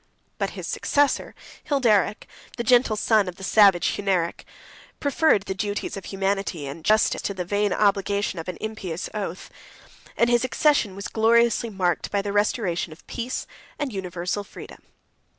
[0.39, 2.25] But his successor, Hilderic,
[2.57, 4.45] the gentle son of the savage Hunneric,
[4.99, 9.51] preferred the duties of humanity and justice to the vain obligation of an impious oath;
[10.17, 13.45] and his accession was gloriously marked by the restoration of peace
[13.77, 14.81] and universal freedom.